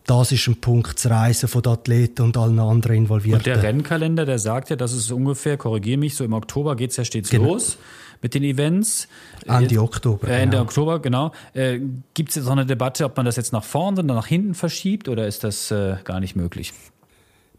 das 0.06 0.32
ist 0.32 0.46
ein 0.48 0.56
Punkt, 0.56 0.96
das 0.96 1.10
Reisen 1.10 1.48
von 1.48 1.62
den 1.62 1.72
Athleten 1.72 2.22
und 2.22 2.36
allen 2.36 2.58
anderen 2.58 2.96
Involvierten. 2.96 3.38
Und 3.38 3.46
der 3.46 3.62
Rennkalender, 3.62 4.26
der 4.26 4.38
sagt 4.38 4.70
ja, 4.70 4.76
dass 4.76 4.92
es 4.92 5.10
ungefähr, 5.10 5.56
korrigiere 5.56 5.98
mich, 5.98 6.14
so 6.14 6.24
im 6.24 6.34
Oktober 6.34 6.76
geht 6.76 6.90
es 6.90 6.98
ja 6.98 7.04
stets 7.04 7.30
genau. 7.30 7.54
los 7.54 7.78
mit 8.20 8.34
den 8.34 8.42
Events. 8.42 9.08
Ende 9.46 9.80
Oktober. 9.80 10.28
Äh, 10.28 10.42
Ende 10.42 10.56
genau. 10.56 10.62
Oktober, 10.62 11.00
genau. 11.00 11.32
Äh, 11.52 11.80
Gibt 12.14 12.30
es 12.30 12.36
jetzt 12.36 12.44
noch 12.44 12.52
eine 12.52 12.66
Debatte, 12.66 13.04
ob 13.04 13.16
man 13.16 13.26
das 13.26 13.36
jetzt 13.36 13.52
nach 13.52 13.64
vorne 13.64 14.00
oder 14.00 14.14
nach 14.14 14.26
hinten 14.26 14.54
verschiebt 14.54 15.08
oder 15.08 15.26
ist 15.26 15.44
das 15.44 15.70
äh, 15.70 15.96
gar 16.04 16.20
nicht 16.20 16.36
möglich? 16.36 16.72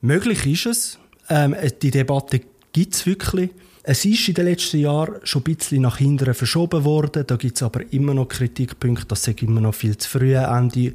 Möglich 0.01 0.45
ist 0.45 0.65
es. 0.65 0.99
Ähm, 1.29 1.55
die 1.81 1.91
Debatte 1.91 2.41
gibt 2.73 2.93
es 2.93 3.05
wirklich. 3.05 3.51
Es 3.81 4.05
ist 4.05 4.27
in 4.27 4.33
den 4.33 4.45
letzten 4.45 4.79
Jahren 4.79 5.15
schon 5.23 5.41
ein 5.41 5.43
bisschen 5.43 5.81
nach 5.83 5.97
hinten 5.97 6.33
verschoben 6.33 6.83
worden. 6.83 7.23
Da 7.25 7.35
gibt 7.35 7.57
es 7.57 7.63
aber 7.63 7.81
immer 7.91 8.15
noch 8.15 8.27
Kritikpunkte, 8.27 9.05
das 9.07 9.23
sei 9.23 9.35
immer 9.41 9.61
noch 9.61 9.75
viel 9.75 9.97
zu 9.97 10.09
früh, 10.09 10.33
Ende 10.33 10.93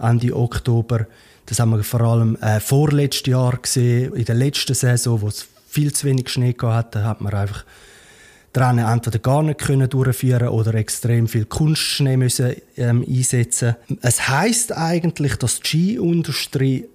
Ende 0.00 0.36
Oktober. 0.36 1.06
Das 1.46 1.58
haben 1.58 1.70
wir 1.70 1.82
vor 1.82 2.00
allem 2.00 2.36
äh, 2.36 2.60
vorletztes 2.60 3.26
Jahr 3.26 3.56
gesehen, 3.56 4.14
in 4.14 4.24
der 4.24 4.34
letzten 4.34 4.74
Saison, 4.74 5.20
wo 5.20 5.28
es 5.28 5.46
viel 5.68 5.92
zu 5.92 6.06
wenig 6.06 6.28
Schnee 6.28 6.52
gehabt 6.52 6.96
hat, 6.96 7.04
hat 7.04 7.20
man 7.20 7.34
einfach 7.34 7.64
die 8.54 8.60
Rennen 8.60 8.84
entweder 8.84 9.18
gar 9.20 9.42
nicht 9.42 9.60
können 9.60 9.88
durchführen 9.88 10.48
oder 10.48 10.74
extrem 10.74 11.28
viel 11.28 11.44
Kunstschnee 11.44 12.16
müssen 12.16 12.56
ähm, 12.76 13.04
einsetzen. 13.08 13.76
Es 14.02 14.28
heißt 14.28 14.76
eigentlich, 14.76 15.36
dass 15.36 15.60
die 15.60 15.96
Skiindustrie 15.96 16.86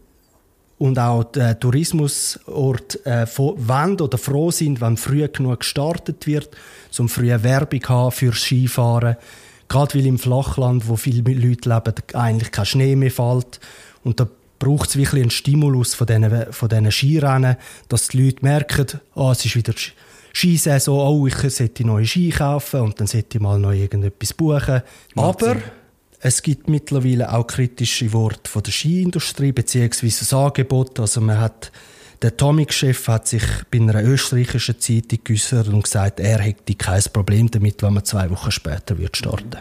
und 0.78 1.00
auch 1.00 1.24
der 1.24 1.58
Tourismusort 1.58 3.06
äh, 3.06 3.26
wollen 3.38 4.02
oder 4.02 4.18
froh 4.18 4.52
sind, 4.52 4.82
wenn 4.82 4.98
früh 4.98 5.26
genug 5.30 5.62
gestartet 5.62 6.28
wird, 6.28 6.50
um 6.98 7.08
frühe 7.08 7.42
Werbung 7.44 7.82
haben 7.88 8.12
für 8.12 8.34
Skifahren. 8.34 9.16
Gerade 9.68 9.98
weil 9.98 10.06
im 10.06 10.20
Flachland, 10.20 10.88
wo 10.88 10.96
viele 10.96 11.22
Leute 11.34 11.70
leben, 11.70 11.96
eigentlich 12.14 12.52
kein 12.52 12.66
Schnee 12.66 12.96
mehr 12.96 13.12
fällt. 13.12 13.60
Und 14.04 14.20
da 14.20 14.28
braucht 14.60 14.90
es 14.90 14.96
wirklich 14.96 15.22
einen 15.22 15.32
Stimulus 15.32 15.96
von 15.96 16.08
diesen, 16.08 16.54
von 16.54 16.70
diesen 16.70 16.92
Skirennen, 16.92 17.58
dass 17.90 18.10
die 18.10 18.24
Leute 18.24 18.44
merken, 18.44 19.00
oh, 19.16 19.32
es 19.32 19.44
ist 19.46 19.56
wieder 19.56 19.74
Skisaison, 20.34 21.00
oh, 21.00 21.28
ich 21.28 21.36
sollte 21.36 21.86
neue 21.86 22.06
Ski 22.06 22.30
kaufen 22.30 22.82
und 22.82 23.00
dann 23.00 23.08
sollte 23.08 23.38
ich 23.38 23.42
mal 23.42 23.60
noch 23.60 23.72
irgendetwas 23.72 24.34
buchen. 24.34 24.82
Aber 25.16 25.56
es 26.20 26.42
gibt 26.42 26.70
mittlerweile 26.70 27.34
auch 27.34 27.48
kritische 27.48 28.12
Worte 28.12 28.50
von 28.50 28.64
der 28.64 28.72
Skiindustrie, 28.72 29.52
beziehungsweise 29.52 30.20
das 30.20 30.34
Angebot. 30.34 31.00
Also 31.00 31.22
man 31.22 31.40
hat 31.40 31.72
der 32.22 32.32
Atomic-Chef 32.32 33.08
hat 33.08 33.28
sich 33.28 33.44
bei 33.72 33.80
einer 33.80 34.04
österreichischen 34.04 34.80
Zeitung 34.80 35.20
geäußert 35.24 35.68
und 35.68 35.84
gesagt, 35.84 36.20
er 36.20 36.40
hätte 36.40 36.76
kein 36.76 37.02
Problem 37.14 37.50
damit, 37.50 37.82
wenn 37.84 37.94
man 37.94 38.06
zwei 38.06 38.30
Wochen 38.30 38.52
später 38.52 38.98
wird 38.98 39.18
starten 39.18 39.58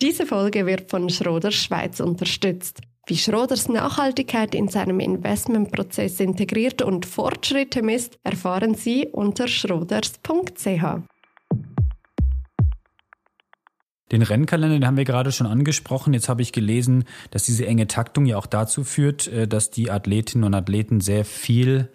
Diese 0.00 0.26
Folge 0.26 0.66
wird 0.66 0.90
von 0.90 1.08
Schroders 1.08 1.54
Schweiz 1.54 2.00
unterstützt. 2.00 2.80
Wie 3.06 3.16
Schroders 3.16 3.68
Nachhaltigkeit 3.68 4.54
in 4.54 4.68
seinem 4.68 5.00
Investmentprozess 5.00 6.20
integriert 6.20 6.82
und 6.82 7.04
Fortschritte 7.04 7.82
misst, 7.82 8.18
erfahren 8.22 8.74
Sie 8.74 9.08
unter 9.08 9.48
schroders.ch. 9.48 11.11
Den 14.12 14.22
Rennkalender, 14.22 14.76
den 14.76 14.86
haben 14.86 14.96
wir 14.96 15.04
gerade 15.04 15.32
schon 15.32 15.46
angesprochen. 15.46 16.12
Jetzt 16.12 16.28
habe 16.28 16.42
ich 16.42 16.52
gelesen, 16.52 17.04
dass 17.30 17.44
diese 17.44 17.66
enge 17.66 17.88
Taktung 17.88 18.26
ja 18.26 18.36
auch 18.36 18.46
dazu 18.46 18.84
führt, 18.84 19.26
äh, 19.28 19.48
dass 19.48 19.70
die 19.70 19.90
Athletinnen 19.90 20.44
und 20.44 20.54
Athleten 20.54 21.00
sehr 21.00 21.24
viel 21.24 21.88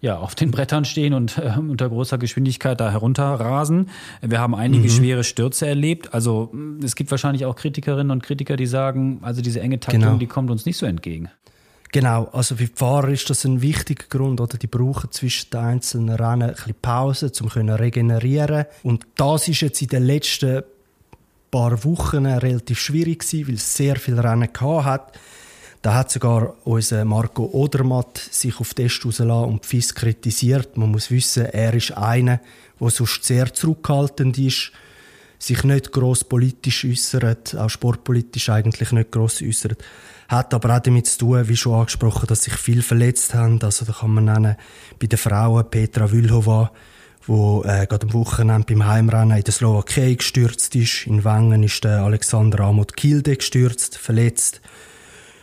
ja, 0.00 0.18
auf 0.18 0.34
den 0.34 0.50
Brettern 0.50 0.84
stehen 0.84 1.14
und 1.14 1.38
äh, 1.38 1.54
unter 1.58 1.88
großer 1.88 2.18
Geschwindigkeit 2.18 2.80
da 2.80 2.90
herunterrasen. 2.90 3.90
Wir 4.22 4.40
haben 4.40 4.54
einige 4.54 4.84
mhm. 4.84 4.90
schwere 4.90 5.24
Stürze 5.24 5.66
erlebt. 5.66 6.14
Also 6.14 6.52
es 6.82 6.94
gibt 6.94 7.10
wahrscheinlich 7.10 7.44
auch 7.44 7.56
Kritikerinnen 7.56 8.10
und 8.10 8.22
Kritiker, 8.22 8.56
die 8.56 8.66
sagen, 8.66 9.18
also 9.22 9.42
diese 9.42 9.60
enge 9.60 9.80
Taktung, 9.80 10.02
genau. 10.02 10.16
die 10.16 10.26
kommt 10.26 10.50
uns 10.50 10.66
nicht 10.66 10.76
so 10.76 10.86
entgegen. 10.86 11.30
Genau, 11.92 12.28
also 12.32 12.56
für 12.56 12.64
die 12.64 12.72
Fahrer 12.74 13.08
ist 13.08 13.30
das 13.30 13.44
ein 13.44 13.62
wichtiger 13.62 14.04
Grund, 14.08 14.40
oder? 14.40 14.58
Die 14.58 14.66
brauchen 14.66 15.10
zwischen 15.12 15.50
den 15.50 15.60
einzelnen 15.60 16.14
Rennen 16.14 16.50
ein 16.50 16.54
bisschen 16.54 16.74
Pause, 16.82 17.32
um 17.40 17.48
regenerieren. 17.48 18.66
Und 18.82 19.06
das 19.16 19.48
ist 19.48 19.62
jetzt 19.62 19.80
in 19.80 19.88
den 19.88 20.02
letzten 20.02 20.62
paar 21.56 21.84
Wochen 21.84 22.26
relativ 22.26 22.78
schwierig 22.78 23.20
gewesen, 23.20 23.48
weil 23.48 23.54
es 23.54 23.74
sehr 23.74 23.96
viele 23.96 24.22
Rennen 24.22 24.52
gehabt 24.52 24.84
hat. 24.84 25.18
Da 25.80 25.94
hat 25.94 26.10
sogar 26.10 26.54
unser 26.64 27.04
Marco 27.06 27.44
Odermatt 27.44 28.18
sich 28.18 28.60
auf 28.60 28.74
Test 28.74 29.06
rausgelassen 29.06 29.48
und 29.48 29.64
FIS 29.64 29.94
kritisiert. 29.94 30.76
Man 30.76 30.90
muss 30.90 31.10
wissen, 31.10 31.46
er 31.46 31.72
ist 31.72 31.96
einer, 31.96 32.40
der 32.78 32.90
sonst 32.90 33.24
sehr 33.24 33.54
zurückhaltend 33.54 34.36
ist, 34.36 34.72
sich 35.38 35.64
nicht 35.64 35.92
gross 35.92 36.24
politisch 36.24 36.84
äußert, 36.84 37.56
auch 37.56 37.70
sportpolitisch 37.70 38.50
eigentlich 38.50 38.92
nicht 38.92 39.10
gross 39.10 39.40
äußert. 39.40 39.82
Hat 40.28 40.52
aber 40.52 40.76
auch 40.76 40.80
damit 40.80 41.06
zu 41.06 41.18
tun, 41.18 41.48
wie 41.48 41.56
schon 41.56 41.80
angesprochen, 41.80 42.26
dass 42.26 42.42
sich 42.42 42.54
viele 42.54 42.82
verletzt 42.82 43.32
haben. 43.32 43.62
Also 43.62 43.86
da 43.86 43.92
kann 43.92 44.12
man 44.12 44.26
nennen, 44.26 44.56
bei 44.98 45.06
den 45.06 45.18
Frauen 45.18 45.70
Petra 45.70 46.10
Vülhova, 46.10 46.72
wo 47.26 47.62
äh, 47.64 47.86
gerade 47.86 48.06
am 48.06 48.12
Wochenende 48.12 48.66
beim 48.66 48.86
Heimrennen 48.86 49.36
in 49.36 49.44
der 49.44 49.52
Slowakei 49.52 50.14
gestürzt 50.14 50.74
ist. 50.76 51.06
In 51.06 51.24
Wengen 51.24 51.62
ist 51.62 51.84
der 51.84 52.02
Alexander 52.02 52.60
Amot 52.60 52.96
Kilde 52.96 53.36
gestürzt, 53.36 53.98
verletzt. 53.98 54.60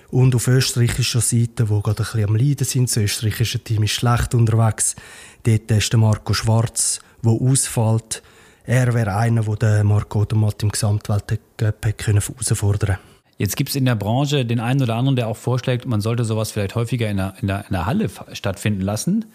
Und 0.09 0.35
auf 0.35 0.47
österreichischer 0.47 1.21
Seite, 1.21 1.69
wo 1.69 1.81
gerade 1.81 2.03
ein 2.03 2.05
bisschen 2.05 2.29
am 2.29 2.35
Leiden 2.35 2.65
sind, 2.65 2.89
das 2.89 2.97
österreichische 2.97 3.59
Team 3.59 3.83
ist 3.83 3.93
schlecht 3.93 4.35
unterwegs. 4.35 4.95
Dort 5.43 5.71
ist 5.71 5.91
der 5.91 5.99
Marco 5.99 6.33
Schwarz, 6.33 6.99
der 7.23 7.31
ausfällt. 7.31 8.21
Er 8.65 8.93
wäre 8.93 9.15
einer, 9.15 9.41
der 9.41 9.83
Marco 9.83 10.21
Odermatt 10.21 10.61
im 10.63 10.69
Gesamtweltcup 10.69 11.85
herausfordern 12.05 12.79
können. 12.79 13.13
Jetzt 13.37 13.57
gibt 13.57 13.71
es 13.71 13.75
in 13.75 13.85
der 13.85 13.95
Branche 13.95 14.45
den 14.45 14.59
einen 14.59 14.81
oder 14.81 14.95
anderen, 14.95 15.15
der 15.15 15.27
auch 15.27 15.35
vorschlägt, 15.35 15.85
man 15.85 15.99
sollte 15.99 16.23
sowas 16.23 16.51
vielleicht 16.51 16.75
häufiger 16.75 17.09
in 17.09 17.17
der, 17.17 17.33
in 17.41 17.47
der, 17.47 17.65
in 17.67 17.73
der 17.73 17.85
Halle 17.85 18.09
stattfinden 18.31 18.81
lassen. 18.81 19.25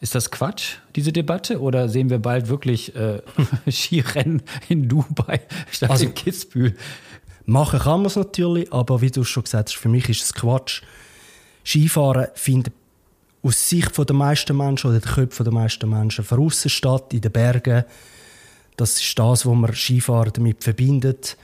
Ist 0.00 0.14
das 0.14 0.30
Quatsch, 0.30 0.76
diese 0.94 1.12
Debatte? 1.12 1.60
Oder 1.60 1.88
sehen 1.88 2.10
wir 2.10 2.18
bald 2.18 2.48
wirklich 2.48 2.94
äh, 2.94 3.22
Skirennen 3.70 4.42
in 4.68 4.88
Dubai 4.88 5.40
statt 5.70 5.90
also, 5.90 6.04
in 6.04 6.14
Kitzbühel? 6.14 6.76
Machen 7.46 7.78
kann 7.78 8.00
man 8.00 8.06
es 8.06 8.16
natürlich, 8.16 8.72
aber 8.72 9.00
wie 9.00 9.10
du 9.10 9.24
schon 9.24 9.44
gesagt 9.44 9.68
hast, 9.68 9.76
für 9.76 9.88
mich 9.88 10.08
ist 10.08 10.22
es 10.22 10.34
Quatsch. 10.34 10.82
Skifahren 11.64 12.28
findet 12.34 12.74
aus 13.42 13.68
Sicht 13.68 13.96
der 13.96 14.16
meisten 14.16 14.56
Menschen 14.56 14.90
oder 14.90 15.00
der 15.00 15.10
Köpfe 15.10 15.44
der 15.44 15.52
meisten 15.52 15.88
Menschen 15.88 16.24
draussen 16.26 16.68
statt, 16.68 17.14
in 17.14 17.20
den 17.20 17.32
Bergen. 17.32 17.84
Das 18.76 19.00
ist 19.00 19.18
das, 19.18 19.46
was 19.46 19.54
man 19.54 19.72
Skifahren 19.72 20.32
damit 20.32 20.62
verbindet. 20.62 21.36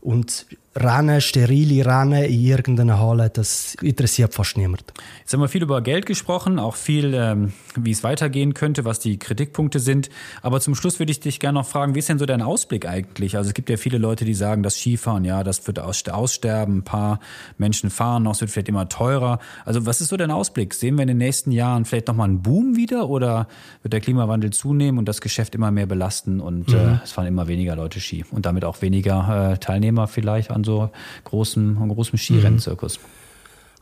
Und 0.00 0.46
Rennen, 0.76 1.20
sterile 1.20 1.84
Rennen 1.84 2.22
in 2.22 2.40
irgendeiner 2.40 3.00
Halle, 3.00 3.28
das 3.28 3.74
interessiert 3.82 4.34
fast 4.34 4.56
niemand. 4.56 4.84
Jetzt 5.18 5.32
haben 5.32 5.40
wir 5.40 5.48
viel 5.48 5.64
über 5.64 5.82
Geld 5.82 6.06
gesprochen, 6.06 6.60
auch 6.60 6.76
viel, 6.76 7.12
ähm, 7.12 7.52
wie 7.74 7.90
es 7.90 8.04
weitergehen 8.04 8.54
könnte, 8.54 8.84
was 8.84 9.00
die 9.00 9.18
Kritikpunkte 9.18 9.80
sind. 9.80 10.10
Aber 10.42 10.60
zum 10.60 10.76
Schluss 10.76 11.00
würde 11.00 11.10
ich 11.10 11.18
dich 11.18 11.40
gerne 11.40 11.58
noch 11.58 11.66
fragen, 11.66 11.96
wie 11.96 11.98
ist 11.98 12.08
denn 12.08 12.20
so 12.20 12.26
dein 12.26 12.40
Ausblick 12.40 12.86
eigentlich? 12.86 13.36
Also 13.36 13.48
es 13.48 13.54
gibt 13.54 13.68
ja 13.68 13.78
viele 13.78 13.98
Leute, 13.98 14.24
die 14.24 14.34
sagen, 14.34 14.62
das 14.62 14.76
Skifahren, 14.76 15.24
ja, 15.24 15.42
das 15.42 15.66
wird 15.66 15.80
aussterben, 15.80 16.78
ein 16.78 16.84
paar 16.84 17.18
Menschen 17.58 17.90
fahren 17.90 18.22
noch, 18.22 18.32
es 18.34 18.40
wird 18.40 18.52
vielleicht 18.52 18.68
immer 18.68 18.88
teurer. 18.88 19.40
Also 19.64 19.86
was 19.86 20.00
ist 20.00 20.08
so 20.08 20.16
dein 20.16 20.30
Ausblick? 20.30 20.74
Sehen 20.74 20.96
wir 20.96 21.02
in 21.02 21.08
den 21.08 21.18
nächsten 21.18 21.50
Jahren 21.50 21.84
vielleicht 21.84 22.06
nochmal 22.06 22.28
einen 22.28 22.42
Boom 22.42 22.76
wieder 22.76 23.08
oder 23.08 23.48
wird 23.82 23.92
der 23.92 24.00
Klimawandel 24.00 24.50
zunehmen 24.50 24.98
und 24.98 25.08
das 25.08 25.20
Geschäft 25.20 25.56
immer 25.56 25.72
mehr 25.72 25.86
belasten 25.86 26.40
und 26.40 26.68
mhm. 26.68 26.74
äh, 26.76 26.98
es 27.02 27.10
fahren 27.10 27.26
immer 27.26 27.48
weniger 27.48 27.74
Leute 27.74 27.98
Ski 27.98 28.24
und 28.30 28.46
damit 28.46 28.64
auch 28.64 28.82
weniger 28.82 29.52
äh, 29.52 29.58
Teilnehmer 29.58 30.06
vielleicht 30.06 30.52
an 30.52 30.59
so 30.64 30.90
großem, 31.24 31.76
großem 31.88 32.18
Skirennzirkus? 32.18 32.98
Mhm. 32.98 33.04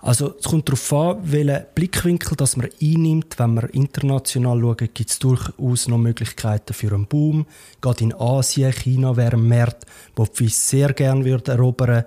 Also 0.00 0.36
es 0.38 0.44
kommt 0.44 0.68
darauf 0.68 0.92
an, 0.92 1.18
welchen 1.24 1.64
Blickwinkel 1.74 2.36
das 2.36 2.56
man 2.56 2.68
einnimmt. 2.80 3.38
Wenn 3.38 3.54
man 3.54 3.68
international 3.70 4.60
schaut, 4.60 4.78
gibt 4.94 5.10
es 5.10 5.18
durchaus 5.18 5.88
noch 5.88 5.98
Möglichkeiten 5.98 6.72
für 6.72 6.92
einen 6.94 7.06
Boom. 7.06 7.46
Gerade 7.80 8.04
in 8.04 8.14
Asien, 8.14 8.72
China 8.72 9.16
wäre 9.16 9.36
ein 9.36 9.48
Markt, 9.48 9.86
wo 10.14 10.24
die 10.24 10.48
sehr 10.48 10.92
gerne 10.92 11.24
würde 11.24 11.50
erobern 11.50 12.04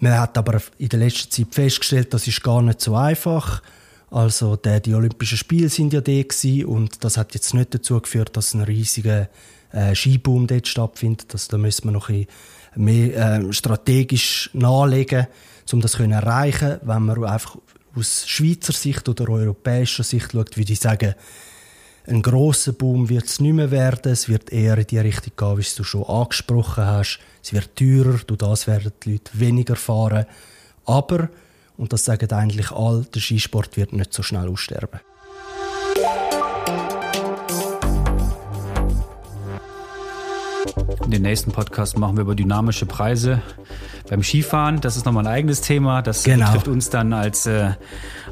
Man 0.00 0.18
hat 0.18 0.36
aber 0.36 0.60
in 0.76 0.90
der 0.90 0.98
letzten 0.98 1.30
Zeit 1.30 1.54
festgestellt, 1.54 2.12
das 2.12 2.26
ist 2.26 2.42
gar 2.42 2.60
nicht 2.60 2.82
so 2.82 2.94
einfach. 2.94 3.62
Also 4.10 4.56
der, 4.56 4.80
die 4.80 4.92
Olympischen 4.92 5.38
Spiele 5.38 5.70
sind 5.70 5.94
ja 5.94 6.02
da 6.02 6.12
und 6.66 7.02
das 7.02 7.16
hat 7.16 7.32
jetzt 7.32 7.54
nicht 7.54 7.72
dazu 7.72 7.98
geführt, 7.98 8.36
dass 8.36 8.52
ein 8.52 8.60
riesiger 8.60 9.30
äh, 9.72 9.94
Skiboom 9.94 10.46
dort 10.46 10.68
stattfindet. 10.68 11.32
Also 11.32 11.52
da 11.52 11.56
müssen 11.56 11.84
wir 11.84 11.92
noch 11.92 12.10
ein 12.10 12.26
mehr 12.74 13.40
äh, 13.40 13.52
strategisch 13.52 14.50
nachlegen, 14.52 15.26
um 15.72 15.80
das 15.80 15.92
zu 15.92 16.02
erreichen. 16.02 16.78
Wenn 16.82 17.02
man 17.02 17.24
einfach 17.24 17.56
aus 17.94 18.26
Schweizer 18.26 18.72
Sicht 18.72 19.08
oder 19.08 19.28
europäischer 19.28 20.02
Sicht 20.02 20.32
schaut, 20.32 20.56
würde 20.56 20.72
ich 20.72 20.80
sagen, 20.80 21.14
ein 22.06 22.20
grosser 22.20 22.72
Boom 22.72 23.08
wird 23.08 23.26
es 23.26 23.40
nicht 23.40 23.52
mehr 23.52 23.70
werden. 23.70 24.12
Es 24.12 24.28
wird 24.28 24.50
eher 24.50 24.76
in 24.76 24.86
die 24.86 24.98
Richtung 24.98 25.32
gehen, 25.36 25.58
wie 25.58 25.76
du 25.76 25.84
schon 25.84 26.04
angesprochen 26.04 26.84
hast. 26.84 27.20
Es 27.42 27.52
wird 27.52 27.76
teurer, 27.76 28.18
durch 28.26 28.38
das 28.38 28.66
werden 28.66 28.92
die 29.04 29.12
Leute 29.12 29.30
weniger 29.38 29.76
fahren. 29.76 30.26
Aber, 30.84 31.28
und 31.76 31.92
das 31.92 32.04
sagen 32.04 32.30
eigentlich 32.32 32.72
alle, 32.72 33.04
der 33.04 33.20
Skisport 33.20 33.76
wird 33.76 33.92
nicht 33.92 34.12
so 34.12 34.22
schnell 34.22 34.48
aussterben. 34.48 35.00
Den 41.12 41.22
nächsten 41.22 41.52
Podcast 41.52 41.98
machen 41.98 42.16
wir 42.16 42.22
über 42.22 42.34
dynamische 42.34 42.86
Preise 42.86 43.42
beim 44.12 44.22
Skifahren. 44.22 44.80
Das 44.82 44.98
ist 44.98 45.06
nochmal 45.06 45.26
ein 45.26 45.32
eigenes 45.32 45.62
Thema. 45.62 46.02
Das 46.02 46.24
genau. 46.24 46.44
betrifft 46.44 46.68
uns 46.68 46.90
dann 46.90 47.14
als, 47.14 47.46
äh, 47.46 47.70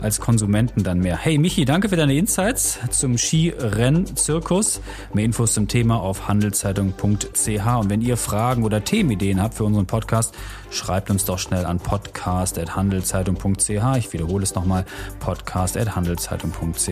als 0.03 0.21
Konsumenten 0.21 0.83
dann 0.83 0.99
mehr. 0.99 1.17
Hey 1.17 1.39
Michi, 1.39 1.65
danke 1.65 1.89
für 1.89 1.97
deine 1.97 2.15
Insights 2.17 2.79
zum 2.91 3.17
Skirennzirkus. 3.17 4.83
Mehr 5.15 5.25
Infos 5.25 5.55
zum 5.55 5.69
Thema 5.69 6.03
auf 6.03 6.29
handelszeitung.ch. 6.29 7.79
Und 7.79 7.89
wenn 7.89 8.03
ihr 8.03 8.19
Fragen 8.19 8.65
oder 8.65 8.85
Themenideen 8.85 9.41
habt 9.41 9.55
für 9.55 9.65
unseren 9.65 9.87
Podcast, 9.87 10.35
schreibt 10.71 11.11
uns 11.11 11.25
doch 11.25 11.39
schnell 11.39 11.65
an 11.65 11.79
podcast.handelszeitung.ch. 11.79 13.97
Ich 13.97 14.13
wiederhole 14.13 14.43
es 14.43 14.55
nochmal, 14.55 14.85
podcast.handelszeitung.ch. 15.21 16.89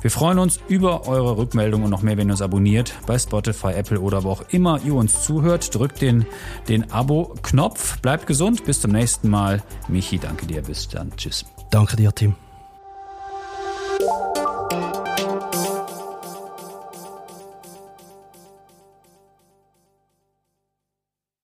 Wir 0.00 0.10
freuen 0.12 0.38
uns 0.38 0.60
über 0.68 1.08
eure 1.08 1.36
Rückmeldung 1.36 1.82
und 1.82 1.90
noch 1.90 2.02
mehr, 2.02 2.16
wenn 2.16 2.28
ihr 2.28 2.34
uns 2.34 2.42
abonniert 2.42 2.94
bei 3.04 3.18
Spotify, 3.18 3.72
Apple 3.72 4.00
oder 4.00 4.22
wo 4.22 4.30
auch 4.30 4.44
immer 4.50 4.78
ihr 4.84 4.94
uns 4.94 5.24
zuhört. 5.24 5.74
Drückt 5.74 6.00
den, 6.00 6.24
den 6.68 6.92
Abo-Knopf. 6.92 7.98
Bleibt 8.12 8.26
gesund. 8.26 8.66
Bis 8.66 8.78
zum 8.78 8.92
nächsten 8.92 9.30
Mal. 9.30 9.62
Michi, 9.88 10.18
danke 10.18 10.44
dir. 10.44 10.60
Bis 10.60 10.86
dann. 10.86 11.16
Tschüss. 11.16 11.46
Danke 11.70 11.96
dir, 11.96 12.14
Tim. 12.14 12.34